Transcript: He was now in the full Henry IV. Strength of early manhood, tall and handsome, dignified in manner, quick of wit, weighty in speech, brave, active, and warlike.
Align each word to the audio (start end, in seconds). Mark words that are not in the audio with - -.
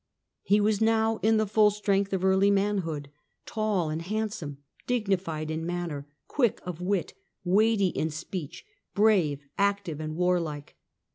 He 0.41 0.59
was 0.59 0.81
now 0.81 1.17
in 1.21 1.37
the 1.37 1.45
full 1.45 1.69
Henry 1.69 1.69
IV. 1.69 1.77
Strength 1.83 2.13
of 2.13 2.25
early 2.25 2.49
manhood, 2.49 3.11
tall 3.45 3.91
and 3.91 4.01
handsome, 4.01 4.57
dignified 4.87 5.51
in 5.51 5.63
manner, 5.63 6.07
quick 6.27 6.59
of 6.65 6.81
wit, 6.81 7.13
weighty 7.43 7.89
in 7.89 8.09
speech, 8.09 8.65
brave, 8.95 9.41
active, 9.59 9.99
and 9.99 10.15
warlike. 10.15 10.75